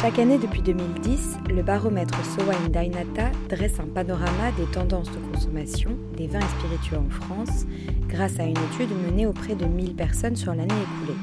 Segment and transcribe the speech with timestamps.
[0.00, 5.96] Chaque année depuis 2010, le baromètre Sowine Dainata dresse un panorama des tendances de consommation
[6.14, 7.64] des vins et spiritueux en France
[8.06, 11.18] grâce à une étude menée auprès de 1000 personnes sur l'année écoulée.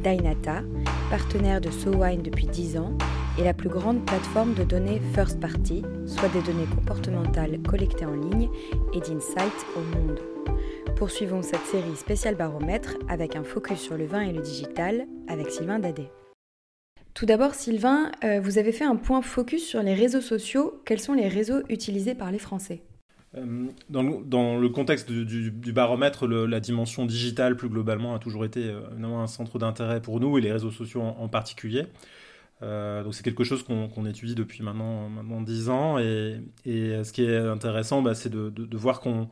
[0.00, 0.62] Dainata,
[1.10, 2.96] partenaire de Sowine depuis 10 ans,
[3.36, 8.14] est la plus grande plateforme de données first party, soit des données comportementales collectées en
[8.14, 8.48] ligne
[8.92, 10.20] et d'insights au monde.
[10.94, 15.50] Poursuivons cette série spéciale baromètre avec un focus sur le vin et le digital avec
[15.50, 16.08] Sylvain Dadé.
[17.18, 20.80] Tout d'abord, Sylvain, euh, vous avez fait un point focus sur les réseaux sociaux.
[20.84, 22.80] Quels sont les réseaux utilisés par les Français?
[23.36, 24.04] Euh, dans,
[24.56, 29.58] le, contexte du, baromètre, la dimension digitale plus globalement a toujours été euh, un centre
[29.58, 31.86] d'intérêt pour nous et les réseaux sociaux en, particulier.
[32.60, 38.00] c'est quelque chose qu'on étudie depuis maintenant, maintenant 10 ans et, ce qui est intéressant,
[38.00, 39.28] bah, c'est de, voir qu'on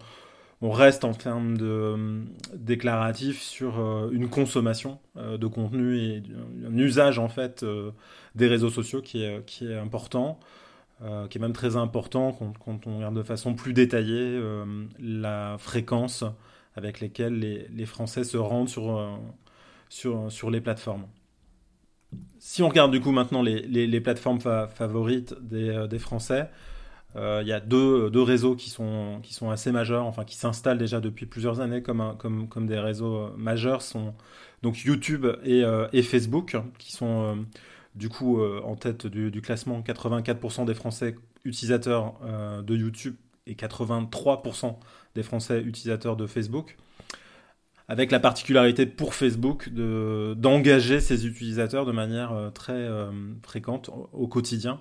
[0.63, 6.23] on reste en termes de euh, sur euh, une consommation euh, de contenu et
[6.67, 7.65] un usage en fait
[8.35, 10.39] des réseaux sociaux qui est, qui est important,
[11.29, 14.41] qui est même très important quand, on regarde de façon plus détaillée
[14.99, 16.25] la fréquence
[16.75, 19.19] avec lesquelles les, Français se rendent sur,
[19.91, 21.07] sur, sur les plateformes.
[22.39, 26.49] Si on regarde du coup maintenant les, les, plateformes favorites des, des Français,
[27.17, 30.79] il y a deux, deux, réseaux qui sont, qui sont assez majeurs, enfin qui s'installent
[30.79, 34.15] déjà depuis plusieurs années comme, comme, comme des réseaux euh, majeurs, sont
[34.63, 37.47] donc YouTube et, euh, et Facebook, qui sont
[37.95, 39.81] du coup en tête du, du classement.
[39.81, 42.15] 84% des Français utilisateurs
[42.63, 43.15] de YouTube
[43.47, 44.77] et 83%
[45.15, 46.77] des Français utilisateurs de Facebook
[47.89, 52.87] avec la particularité pour Facebook d'engager ses utilisateurs de manière très
[53.43, 54.81] fréquente au quotidien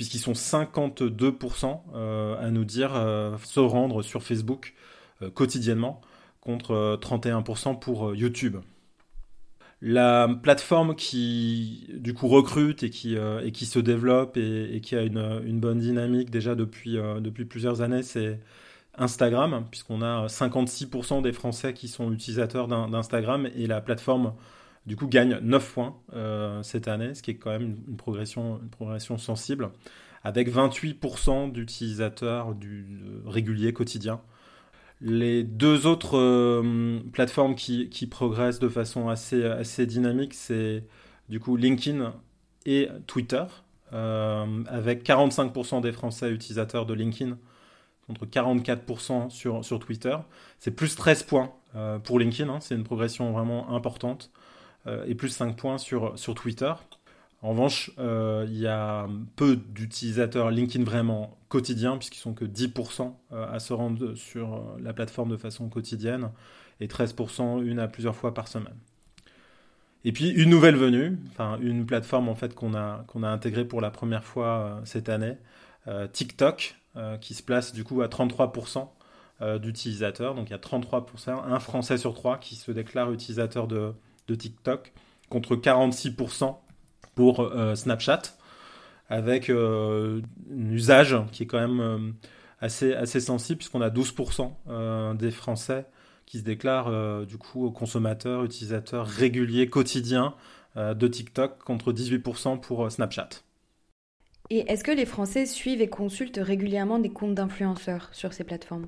[0.00, 4.72] puisqu'ils sont 52% euh, à nous dire euh, se rendre sur Facebook
[5.20, 6.00] euh, quotidiennement,
[6.40, 8.56] contre 31% pour YouTube.
[9.82, 13.10] La plateforme qui du coup recrute et qui,
[13.66, 18.40] se développe et, qui a une, une, bonne dynamique déjà depuis, depuis plusieurs années, c'est
[18.96, 24.32] Instagram, puisqu'on a 56% des Français qui sont utilisateurs d'Instagram et la plateforme
[24.86, 28.60] du coup gagne 9 points euh, cette année, ce qui est quand même une, progression,
[28.62, 29.70] une progression sensible,
[30.24, 32.86] avec 28% d'utilisateurs du
[33.26, 34.20] régulier quotidien.
[35.00, 40.84] Les deux autres euh, plateformes qui, qui, progressent de façon assez, assez dynamique, c'est
[41.30, 42.14] du coup LinkedIn
[42.66, 43.44] et Twitter,
[43.92, 47.38] euh, avec 45% des Français utilisateurs de LinkedIn
[48.06, 50.16] contre 44% sur, sur Twitter.
[50.58, 51.52] C'est plus 13 points
[52.02, 54.32] pour LinkedIn, hein, c'est une progression vraiment importante.
[54.86, 56.72] Euh, et plus 5 points sur, sur Twitter.
[57.42, 63.14] En revanche, euh, il y a peu d'utilisateurs LinkedIn vraiment quotidiens, puisqu'ils sont que 10%
[63.32, 66.30] euh, à se rendre sur la plateforme de façon quotidienne,
[66.80, 68.76] et 13% une à plusieurs fois par semaine.
[70.04, 73.66] Et puis une nouvelle venue, enfin une plateforme en fait qu'on a, qu'on a intégrée
[73.66, 75.36] pour la première fois cette année,
[76.14, 76.76] TikTok,
[77.20, 78.88] qui se place du coup à 33%
[79.58, 80.34] d'utilisateurs.
[80.34, 83.92] Donc il y a 33%, un Français sur trois qui se déclare utilisateur de,
[84.30, 84.92] de TikTok
[85.28, 86.56] contre 46%
[87.14, 88.22] pour euh, Snapchat,
[89.08, 91.98] avec euh, un usage qui est quand même euh,
[92.60, 95.86] assez, assez sensible, puisqu'on a 12% des Français
[96.26, 100.34] qui se déclarent du coup consommateurs, utilisateurs réguliers, quotidiens
[100.76, 103.30] de TikTok, contre 18% pour Snapchat.
[104.48, 108.84] Et est-ce que les Français suivent et consultent régulièrement des comptes d'influenceurs sur ces plateformes?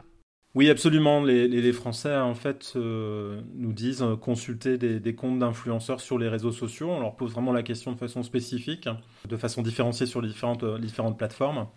[0.55, 1.23] Oui, absolument.
[1.25, 6.53] Les, Français, en fait, euh, nous disent euh, consulter des, comptes d'influenceurs sur les réseaux
[6.53, 6.91] sociaux.
[6.91, 8.87] On leur pose vraiment la question de façon spécifique,
[9.27, 11.69] de façon différenciée sur les différentes, euh, différentes plateformes.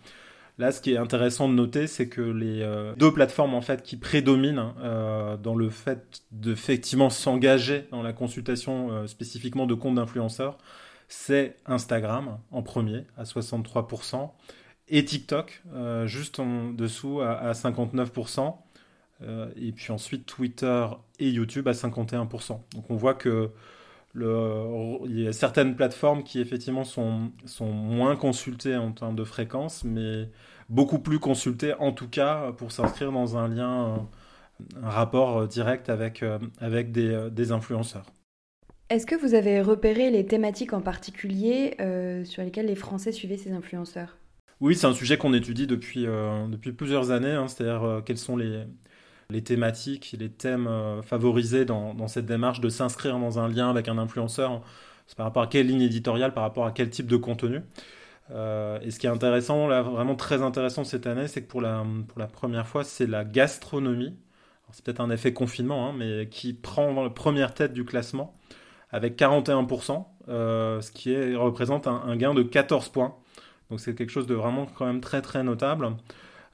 [0.58, 2.66] Là, ce qui est intéressant de noter, c'est que les
[2.96, 4.72] deux plateformes en fait qui prédominent
[5.42, 10.56] dans le fait d'effectivement s'engager dans la consultation spécifiquement de comptes d'influenceurs,
[11.08, 14.30] c'est Instagram en premier à 63%
[14.88, 15.62] et TikTok
[16.06, 18.54] juste en dessous à 59%.
[19.22, 20.86] Euh, et puis ensuite Twitter
[21.18, 22.60] et YouTube à 51%.
[22.74, 23.50] Donc on voit que
[24.12, 24.66] le,
[25.06, 29.84] il y a certaines plateformes qui effectivement sont, sont moins consultées en termes de fréquence,
[29.84, 30.28] mais
[30.68, 34.06] beaucoup plus consultées en tout cas pour s'inscrire dans un lien,
[34.82, 38.06] un rapport direct avec, euh, avec des, des influenceurs.
[38.88, 43.36] Est-ce que vous avez repéré les thématiques en particulier euh, sur lesquelles les Français suivaient
[43.36, 44.16] ces influenceurs?
[44.60, 48.64] Oui, c'est un sujet qu'on étudie depuis, depuis plusieurs années, hein, c'est-à-dire quels sont les,
[49.30, 50.68] les thématiques, les thèmes
[51.02, 54.62] favorisés dans, cette démarche de s'inscrire dans un lien avec un influenceur.
[55.06, 57.62] C'est par rapport à quelle ligne éditoriale, par rapport à quel type de contenu.
[58.30, 61.84] et ce qui est intéressant, vraiment très intéressant cette année, c'est que pour la,
[62.32, 64.16] première fois, c'est la gastronomie.
[64.72, 68.36] C'est peut-être un effet confinement, hein, mais qui prend la première tête du classement
[68.90, 73.16] avec 41%, ce qui représente un, un, gain de 14 points
[73.70, 75.96] donc c'est quelque chose de vraiment quand même très très notable.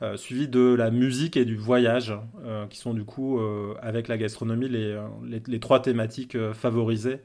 [0.02, 2.12] Euh, suivi de la musique et du voyage,
[2.44, 5.00] euh, qui sont du coup, euh, avec la gastronomie, les,
[5.46, 7.20] les, trois thématiques favorisées,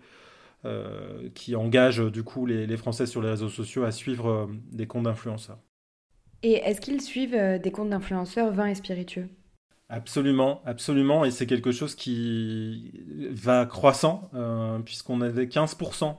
[1.33, 5.03] qui engagent du coup les, les, Français sur les réseaux sociaux à suivre des comptes
[5.03, 5.59] d'influenceurs.
[6.43, 9.29] Et est-ce qu'ils suivent des comptes d'influenceurs vins et spiritueux?
[9.87, 12.91] Absolument, absolument, et c'est quelque chose qui
[13.31, 14.29] va croissant,
[14.83, 16.17] puisqu'on avait 15%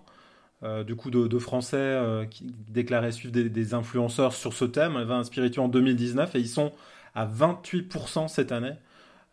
[0.64, 5.22] euh, du coup de, Français euh, qui déclaraient suivre des, influenceurs sur ce thème, vin
[5.22, 6.72] spiritueux en 2019, et ils sont
[7.14, 8.72] à 28% cette année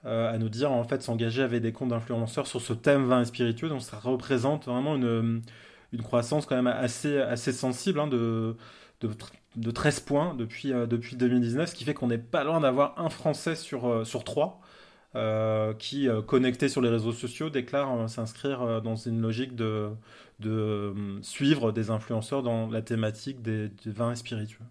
[0.06, 3.26] euh, à nous dire en fait s'engager avec des comptes d'influenceurs sur ce thème vin
[3.26, 3.70] spiritueux.
[3.70, 5.42] Donc ça représente vraiment une,
[5.94, 8.56] une croissance quand même assez, assez sensible hein, de,
[9.02, 13.10] de, 13 points depuis, depuis 2019, ce qui fait qu'on n'est pas loin d'avoir un
[13.10, 14.62] Français sur, sur 3
[15.80, 19.90] qui, connecté sur les réseaux sociaux, déclare s'inscrire dans une logique de,
[20.40, 24.66] de euh, suivre des influenceurs dans la thématique des, vins et spiritueux.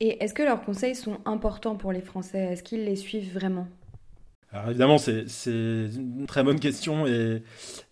[0.00, 2.38] Et est-ce que leurs conseils sont importants pour les Français?
[2.38, 3.66] Est-ce qu'ils les suivent vraiment?
[4.52, 7.42] Alors évidemment, c'est une très bonne question et,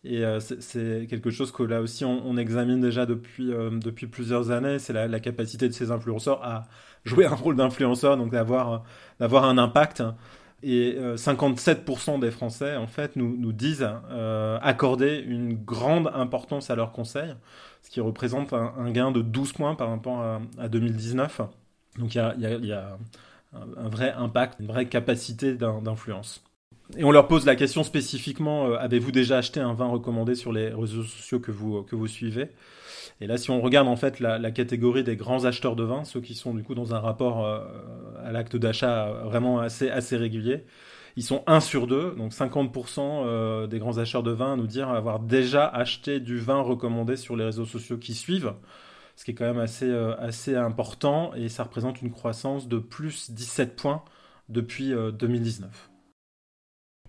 [0.04, 4.50] et euh, c'est quelque chose que là aussi on, examine déjà depuis, euh, depuis plusieurs
[4.50, 4.78] années.
[4.78, 6.68] C'est la, capacité de ces influenceurs à
[7.04, 8.84] jouer un rôle d'influenceur, donc d'avoir
[9.20, 10.02] un impact.
[10.66, 16.70] Et 57% euh, des Français, en fait, nous, nous disent euh, accorder une grande importance
[16.70, 17.34] à leurs conseils,
[17.82, 20.22] ce qui représente un, gain de 12 points par rapport
[20.58, 21.42] à, 2019.
[21.98, 22.96] Donc il y a,
[23.52, 26.42] un, vrai impact, une vraie capacité d'influence.
[26.96, 30.52] Et on leur pose la question spécifiquement, euh, avez-vous déjà acheté un vin recommandé sur
[30.52, 32.50] les réseaux sociaux que vous, que vous suivez?
[33.20, 36.20] Et là, si on regarde en fait la, catégorie des grands acheteurs de vin, ceux
[36.20, 37.60] qui sont du coup dans un rapport euh,
[38.24, 40.64] à l'acte d'achat vraiment assez, assez régulier,
[41.16, 44.88] ils sont 1 sur 2, donc 50% euh, des grands acheteurs de vin nous dire
[44.88, 48.54] avoir déjà acheté du vin recommandé sur les réseaux sociaux qui suivent,
[49.16, 51.32] ce qui est quand même assez, euh, assez important.
[51.34, 54.02] Et ça représente une croissance de plus 17 points
[54.48, 55.90] depuis 2019.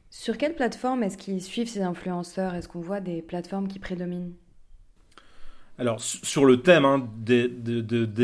[0.10, 2.56] Sur quelle plateforme est-ce qu'ils suivent ces influenceurs?
[2.56, 4.32] Est-ce qu'on voit des plateformes qui prédominent?
[5.78, 7.48] Alors, sur le thème hein, des,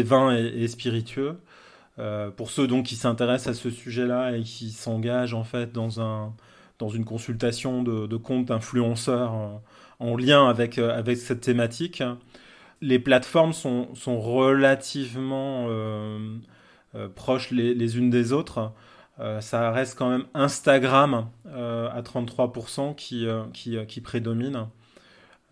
[0.03, 1.37] vins et, spiritueux,
[1.99, 5.99] euh, pour ceux donc qui s'intéressent à ce sujet-là et qui s'engagent en fait dans,
[5.99, 6.33] un,
[6.79, 9.57] dans une consultation de, comptes d'influenceurs euh,
[9.99, 12.01] en lien avec, euh, avec cette thématique,
[12.79, 15.67] les plateformes sont, relativement
[17.15, 18.71] proches les, unes des autres.
[19.39, 24.67] ça reste quand même Instagram à 33% qui, qui, qui prédomine.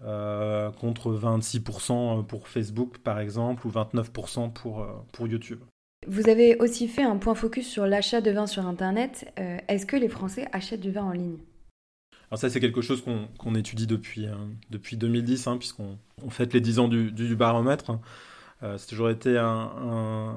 [0.05, 5.59] Euh, contre 26% pour Facebook par exemple ou 29% pour, euh, pour YouTube.
[6.07, 9.29] Vous avez aussi fait un point focus sur l'achat de vin sur Internet.
[9.39, 11.39] Euh, est-ce que les Français achètent du vin en ligne?
[12.31, 13.03] Alors ça c'est quelque chose
[13.37, 14.27] qu'on étudie depuis,
[14.69, 17.91] depuis 2010 hein, puisqu'on on fête les 10 ans du, du baromètre.
[18.61, 20.35] Euh, c'est toujours été un,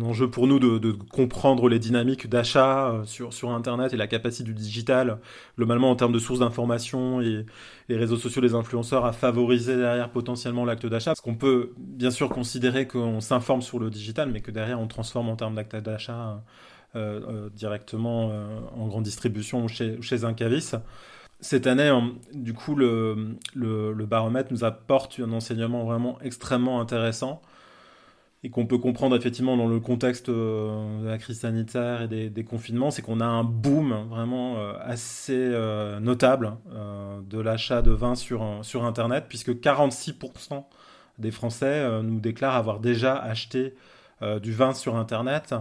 [0.00, 4.44] enjeu pour nous de, comprendre les dynamiques d'achat euh, sur, sur Internet et la capacité
[4.44, 5.18] du digital,
[5.56, 7.46] globalement en termes de sources d'information et
[7.88, 11.10] les réseaux sociaux, les influenceurs, à favoriser derrière potentiellement l'acte d'achat.
[11.10, 14.86] Parce qu'on peut bien sûr considérer qu'on s'informe sur le digital, mais que derrière on
[14.86, 16.40] transforme en termes d'acte d'achat
[16.94, 18.32] euh, directement
[18.76, 20.76] en grande distribution ou chez, chez un caviste
[21.40, 21.90] cette année,
[22.34, 27.42] du coup, le, le, baromètre nous apporte un enseignement vraiment extrêmement intéressant
[28.44, 32.44] et qu'on peut comprendre effectivement dans le contexte euh, de la crise sanitaire et des,
[32.44, 36.56] confinements, c'est qu'on a un boom vraiment euh, assez euh, notable
[37.28, 40.64] de l'achat de vin sur, sur Internet, puisque 46%
[41.18, 43.74] des Français nous déclarent avoir déjà acheté
[44.40, 45.54] du vin sur Internet.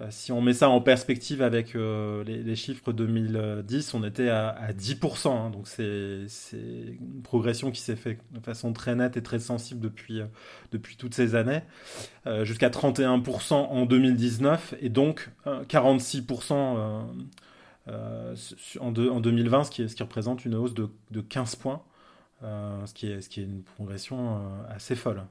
[0.00, 4.72] Euh, si on met ça en perspective avec euh, les, chiffres 2010, on était à,
[4.72, 5.28] 10%.
[5.28, 5.50] Hein.
[5.50, 10.20] donc c'est une progression qui s'est faite de façon très nette et très sensible depuis,
[10.20, 10.26] euh,
[10.72, 11.60] depuis toutes ces années,
[12.42, 17.06] jusqu'à 31% en 2019 et donc 46% en,
[18.80, 21.82] en, 2020, ce qui, représente une hausse de, de 15 points,
[22.42, 25.24] ce qui est une progression assez folle.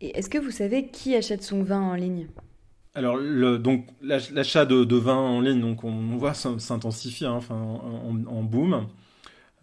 [0.00, 2.28] Et est-ce que vous savez qui achète son vin en ligne?
[2.94, 3.18] Alors,
[3.58, 8.86] donc l'achat de, vin en ligne, donc on, voit s'intensifier, hein, enfin, en, boom.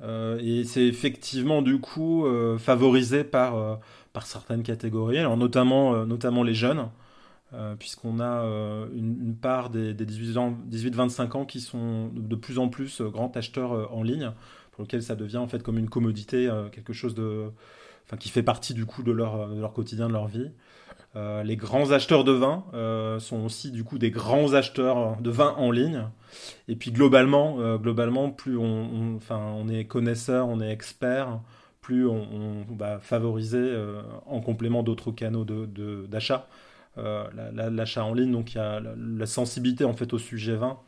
[0.02, 3.76] Euh, et c'est effectivement du coup euh, favorisé par, euh,
[4.14, 6.90] par certaines catégories, notamment les jeunes,
[7.80, 8.44] puisqu'on a
[8.94, 14.32] une, part des, 18-25 ans qui sont de, plus en plus grands acheteurs en ligne,
[14.76, 17.50] pour lesquels ça devient en fait comme une commodité, quelque chose de,
[18.06, 20.52] enfin, qui fait partie du coup de leur, leur quotidien, de leur vie.
[21.16, 25.30] Euh, les grands acheteurs de vin euh, sont aussi du coup des grands acheteurs de
[25.30, 26.04] vin en ligne.
[26.68, 31.40] Et puis globalement, euh, globalement, plus on, enfin, on est connaisseur, on est expert,
[31.80, 33.72] plus on, va favoriser
[34.26, 36.48] en complément d'autres canaux d'achat
[36.98, 38.32] de, l'achat en ligne.
[38.32, 40.80] Donc il y a la, sensibilité en fait au sujet vin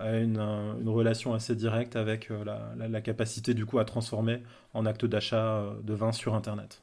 [0.00, 4.42] a une, une relation assez directe avec la, la, capacité du coup à transformer
[4.74, 6.82] en acte d'achat de vin sur Internet.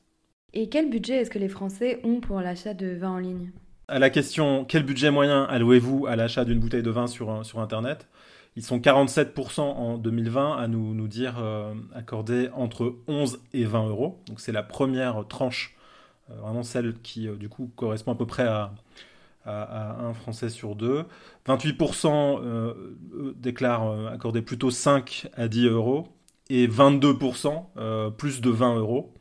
[0.54, 3.51] Et quel budget est-ce que les Français ont pour l'achat de vin en ligne?
[3.88, 7.60] À la question quel budget moyen allouez-vous à l'achat d'une bouteille de vin sur, sur
[7.60, 8.08] Internet?
[8.56, 13.88] Ils sont 47% en 2020 à nous, nous dire euh, accorder entre 11 et 20
[13.88, 14.20] euros.
[14.28, 15.78] Donc c'est la première tranche,
[16.30, 18.74] euh, vraiment celle qui euh, du coup correspond à peu près à,
[19.46, 21.05] à, un Français sur deux.
[21.48, 22.74] 28%
[23.36, 26.08] déclarent accorder plutôt 5 à 10 euros
[26.50, 29.13] et 22% plus de 20 euros.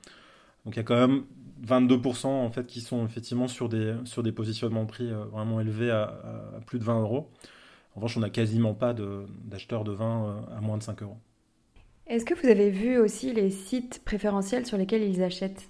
[0.64, 1.24] Donc il y a quand même
[1.66, 5.60] 22% en fait qui sont effectivement sur des, sur des positionnements de prix euh, vraiment
[5.60, 6.20] élevés à,
[6.66, 7.30] plus de 20 euros.
[7.94, 11.16] En revanche, on n'a quasiment pas d'acheteurs de, vin euh, à moins de 5 euros.
[12.06, 15.68] Est-ce que vous avez vu aussi les sites préférentiels sur lesquels ils achètent?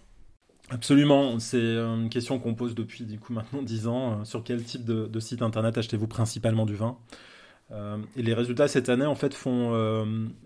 [0.70, 4.24] Absolument, c'est euh, une question qu'on pose depuis du coup maintenant 10 ans.
[4.24, 6.98] Sur quel type de, site internet achetez-vous principalement du vin?
[8.16, 9.74] Et les résultats cette année en fait font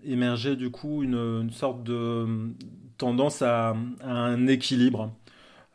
[0.03, 2.27] émerger du coup une, sorte de,
[2.97, 5.13] tendance à, un équilibre.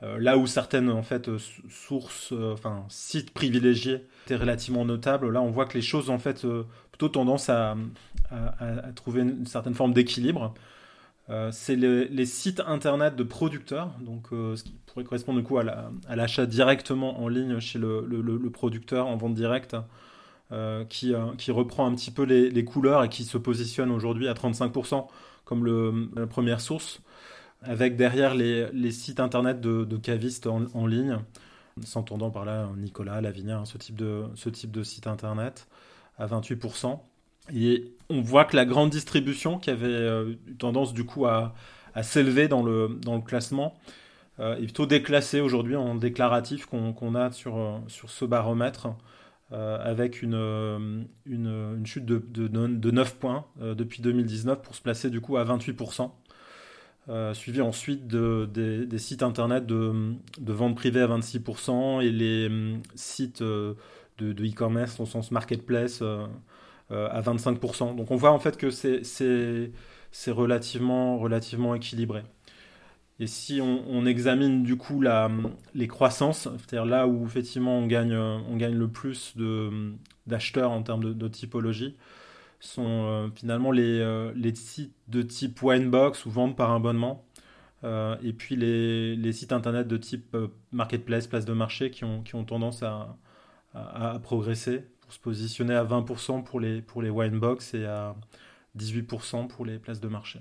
[0.05, 1.29] Euh, là où certaines en fait
[1.69, 6.21] sources, euh, enfin sites privilégiés étaient relativement notables, là on voit que les choses en
[6.21, 6.63] fait euh,
[6.93, 7.77] plutôt tendance à,
[8.95, 10.55] trouver une certaine forme d'équilibre.
[11.51, 16.47] C'est les, sites internet de producteurs, donc ce qui pourrait correspondre du coup à l'achat
[16.47, 19.77] directement en ligne chez le, producteur en vente directe,
[20.89, 25.07] qui, qui, reprend un petit peu les, couleurs et qui se positionne aujourd'hui à 35%
[25.45, 27.01] comme la première source
[27.63, 31.19] avec derrière les, sites internet de, cavistes en, ligne,
[31.83, 35.69] s'entendant par là Nicolas, Lavinia, ce, type de, ce type de site internet,
[36.19, 36.99] à 28%.
[38.11, 41.55] On voit que la grande distribution, qui avait euh, tendance du coup à,
[42.03, 43.75] s'élever dans le, classement,
[44.41, 48.89] euh, est plutôt déclassée aujourd'hui en déclaratif qu'on a sur, euh, sur ce baromètre.
[49.51, 51.07] avec une,
[51.85, 56.11] chute de, de, de 9 points depuis 2019 pour se placer du coup à 28%.
[57.09, 62.83] Euh, suivi ensuite de, des, sites internet de, vente privée à 26% et les hum,
[62.95, 63.75] sites de
[64.21, 66.03] e-commerce au sens marketplace
[66.91, 67.97] à 25%.
[67.97, 72.23] Donc on voit en fait que c'est relativement, relativement équilibré.
[73.21, 75.29] Et si on, examine du coup la,
[75.75, 79.35] les croissances, c'est-à-dire là où effectivement on gagne, on gagne le plus
[80.27, 81.97] d'acheteurs en termes de typologie,
[82.61, 87.25] sont euh, finalement les, euh, les, sites de type Winebox ou vente par abonnement.
[87.85, 90.37] Euh, et puis les, les, sites internet de type
[90.73, 93.17] marketplace, place de marché, qui ont, qui ont tendance à,
[93.75, 98.15] à, progresser pour se positionner à 20% pour les, pour les Winebox et à
[98.77, 100.41] 18% pour les places de marché.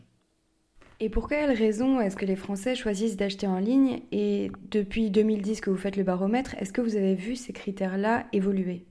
[0.99, 5.61] Et pour quelles raisons est-ce que les Français choisissent d'acheter en ligne Et depuis 2010
[5.61, 8.83] que vous faites le baromètre, est-ce que vous avez vu ces critères-là évoluer?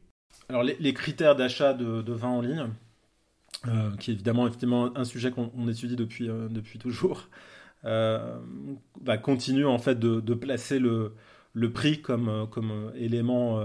[0.48, 2.68] Alors les, les critères d'achat de, de, vin en ligne,
[3.68, 7.28] euh, qui est évidemment, effectivement un sujet qu'on étudie depuis, euh, depuis toujours,
[7.84, 8.38] euh,
[9.02, 11.12] bah, continue en fait de, placer le,
[11.56, 13.60] le, prix comme, comme élément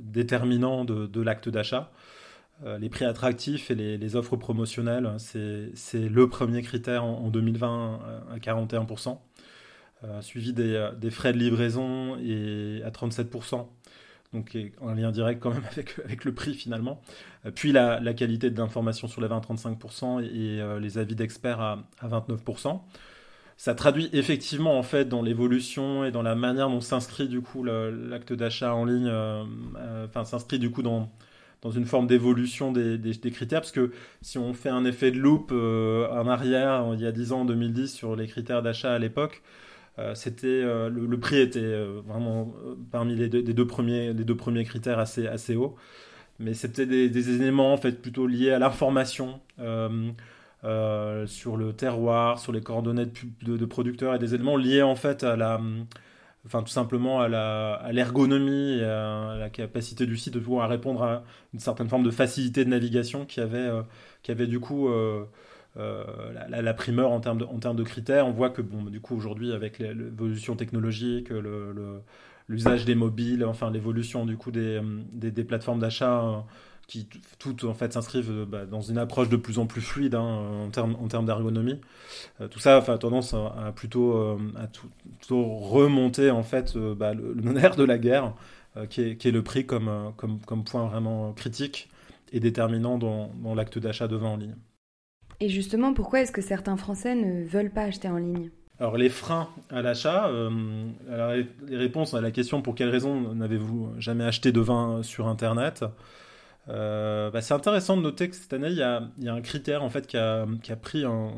[0.00, 1.90] déterminant de, de l'acte d'achat.
[2.78, 8.00] les prix attractifs et les, offres promotionnelles, c'est le premier critère en, en 2020
[8.32, 9.18] à 41%,
[10.20, 13.66] suivi des, des, frais de livraison et à 37%
[14.34, 17.00] donc en lien direct quand même avec, avec le prix finalement.
[17.46, 21.60] Euh, puis la, qualité de l'information sur les vins 35% et, euh, les avis d'experts
[21.60, 22.80] à, 29%.
[23.56, 27.62] Ça traduit effectivement en fait dans l'évolution et dans la manière dont s'inscrit du coup
[27.64, 29.44] l'acte d'achat en ligne, euh,
[30.06, 31.10] enfin s'inscrit du coup dans,
[31.62, 32.98] dans une forme d'évolution des,
[33.32, 33.92] critères, parce que
[34.22, 37.44] si on fait un effet de loop en arrière, il y a 10 ans, en
[37.44, 39.42] 2010, sur les critères d'achat à l'époque,
[39.98, 42.52] euh, c'était euh, le, prix était euh, vraiment
[42.90, 45.76] parmi les deux, premiers, les deux premiers critères assez, assez hauts.
[46.40, 49.40] Mais c'était des, des, éléments en fait plutôt liés à l'information.
[51.26, 53.06] Sur le terroir, sur les coordonnées
[53.42, 55.60] de, producteurs et des éléments liés en fait à la,
[56.46, 61.24] enfin tout simplement à l'ergonomie et à la capacité du site de pouvoir répondre à
[61.52, 63.70] une certaine forme de facilité de navigation qui avait,
[64.22, 64.88] qui avait du coup
[65.76, 66.04] euh,
[66.48, 68.28] la, primeur en termes, de, en termes de critères.
[68.28, 72.00] On voit que bon, du coup aujourd'hui avec l'évolution technologique, le,
[72.48, 74.80] l'usage des mobiles, enfin l'évolution du coup des,
[75.12, 76.44] des, plateformes d'achat
[76.86, 80.64] qui toutes en fait s'inscrivent bah, dans une approche de plus en plus fluide hein,
[80.66, 81.80] en termes en termes d'ergonomie.
[82.50, 84.16] tout ça a tendance à, plutôt
[84.56, 84.66] à
[85.26, 88.34] tout, remonter en fait bah, le, nerf de la guerre,
[88.90, 91.88] qui est, qui, est, le prix comme, comme, comme point vraiment critique
[92.32, 94.56] et déterminant dans, dans l'acte d'achat de vin en ligne.
[95.40, 98.50] Et justement, pourquoi est-ce que certains Français ne veulent pas acheter en ligne?
[98.80, 100.92] Alors les freins à l'achat, euh,
[101.68, 105.84] les réponses à la question pour quelle raison n'avez-vous jamais acheté de vin sur Internet?
[106.68, 109.90] Euh, bah, C'est intéressant de noter que cette année, il y a, un critère en
[109.90, 110.46] fait, qui, a,
[110.80, 111.32] pris un,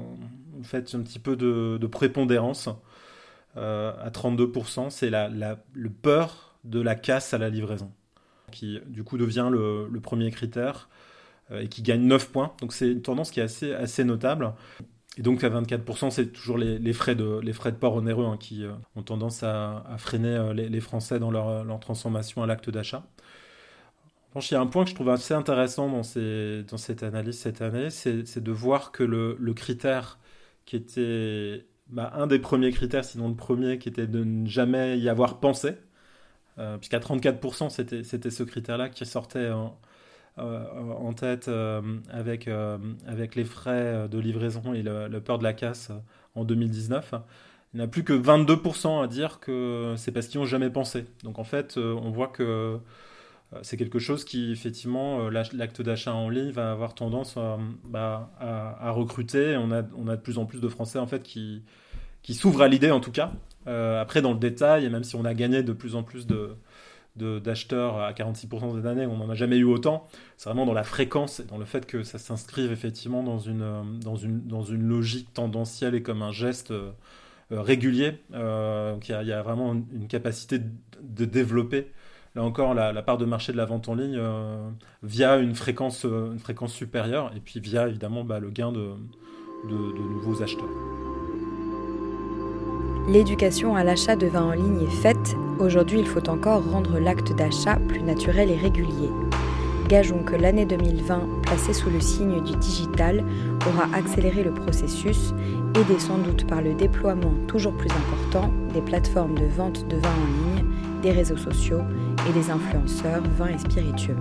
[0.62, 2.68] fait, un petit peu de, prépondérance
[3.56, 4.90] euh, à 32%.
[4.90, 7.92] C'est la, le peur de la casse à la livraison,
[8.50, 10.88] qui du coup devient le, premier critère.
[11.52, 12.52] Euh, et qui gagne 9 points.
[12.60, 14.52] Donc c'est une tendance qui est assez, notable.
[15.16, 18.36] Et donc à 24%, c'est toujours les, frais de, les frais de port onéreux hein,
[18.36, 18.64] qui
[18.96, 23.04] ont tendance à, freiner les, Français dans leur transformation à l'acte d'achat.
[24.40, 27.90] Il y a un point que je trouve assez intéressant dans, cette analyse cette année,
[27.90, 30.18] c'est de voir que le, critère
[30.64, 34.98] qui était bah, un des premiers critères, sinon le premier, qui était de ne jamais
[34.98, 35.76] y avoir pensé,
[36.58, 39.78] euh, puisqu'à 34%, c'était ce critère-là qui sortait en,
[40.38, 42.76] euh, tête euh, avec, euh,
[43.06, 45.90] avec les frais de livraison et le, peur de la casse
[46.34, 47.14] en 2019.
[47.74, 51.06] Il n'y a plus que 22% à dire que c'est parce qu'ils n'ont jamais pensé.
[51.24, 52.78] Donc en fait, on voit que
[53.62, 57.36] c'est quelque chose qui, effectivement, l'acte d'achat en ligne va avoir tendance
[57.84, 59.56] bah, à, recruter.
[59.56, 61.62] On a, de plus en plus de Français en fait qui,
[62.28, 63.32] s'ouvrent à l'idée, en tout cas.
[63.66, 66.56] après, dans le détail, et même si on a gagné de plus en plus de,
[67.16, 70.06] d'acheteurs à 46% des années, on n'en a jamais eu autant.
[70.36, 73.62] C'est vraiment dans la fréquence et dans le fait que ça s'inscrive effectivement dans une,
[73.62, 76.90] euh, logique tendancielle et comme un geste euh,
[77.52, 78.18] euh, régulier.
[78.32, 81.90] il y, a vraiment une capacité de, développer,
[82.36, 84.20] là encore, la, part de marché de la vente en ligne
[85.02, 88.90] via une fréquence, une fréquence supérieure et puis via évidemment bah, le gain de,
[89.64, 90.68] de, de nouveaux acheteurs.
[93.08, 97.32] L'éducation à l'achat de vin en ligne est faite, aujourd'hui il faut encore rendre l'acte
[97.36, 99.10] d'achat plus naturel et régulier.
[99.88, 103.24] Gageons que l'année 2020, placée sous le signe du digital,
[103.68, 105.32] aura accéléré le processus,
[105.76, 110.08] aidé sans doute par le déploiement toujours plus important des plateformes de vente de vin
[110.08, 110.64] en ligne,
[111.02, 111.82] des réseaux sociaux
[112.28, 114.16] et des influenceurs vins et spiritueux.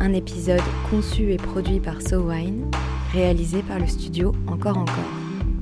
[0.00, 2.70] Un épisode conçu et produit par SoWine,
[3.12, 4.94] réalisé par le studio Encore Encore.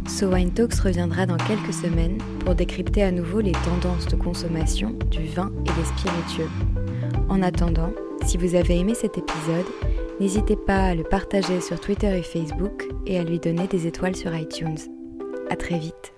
[0.08, 4.94] So Wine Talks reviendra dans quelques semaines pour décrypter à nouveau les tendances de consommation
[5.10, 6.50] du vin et des spiritueux.
[7.28, 7.90] En attendant,
[8.24, 9.66] si vous avez aimé cet épisode,
[10.20, 14.16] n'hésitez pas à le partager sur Twitter et Facebook et à lui donner des étoiles
[14.16, 14.78] sur iTunes.
[15.50, 16.15] À très vite.